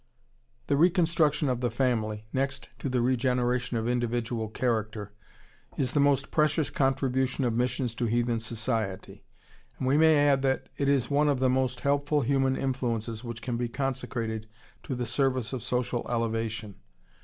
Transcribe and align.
The 0.65 0.77
reconstruction 0.77 1.47
of 1.47 1.61
the 1.61 1.69
family, 1.69 2.25
next 2.33 2.69
to 2.79 2.89
the 2.89 3.03
regeneration 3.03 3.77
of 3.77 3.87
individual 3.87 4.49
character, 4.49 5.11
is 5.77 5.91
the 5.93 5.99
most 5.99 6.31
precious 6.31 6.71
contribution 6.71 7.43
of 7.43 7.53
missions 7.53 7.93
to 7.93 8.07
heathen 8.07 8.39
society, 8.39 9.25
and 9.77 9.87
we 9.87 9.99
may 9.99 10.17
add 10.27 10.41
that 10.41 10.69
it 10.75 10.89
is 10.89 11.11
one 11.11 11.29
of 11.29 11.37
the 11.37 11.51
most 11.51 11.81
helpful 11.81 12.21
human 12.21 12.57
influences 12.57 13.23
which 13.23 13.43
can 13.43 13.57
be 13.57 13.67
consecrated 13.69 14.47
to 14.81 14.95
the 14.95 15.05
service 15.05 15.53
of 15.53 15.61
social 15.61 16.07
elevation. 16.09 16.77